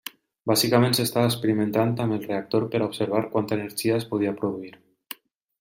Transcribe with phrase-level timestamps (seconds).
[0.51, 4.77] Bàsicament s'estava experimentant amb el reactor per a observar quanta energia es podia produir.